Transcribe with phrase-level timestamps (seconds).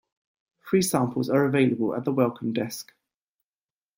[0.61, 2.91] Free samples are available at the Welcome Desk.